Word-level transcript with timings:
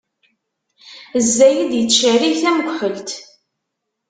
Zzayed 1.25 1.71
ittcerrig 1.81 2.37
tamekḥelt. 2.43 3.09